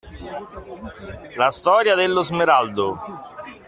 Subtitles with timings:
[1.35, 2.97] La storia dello smeraldo!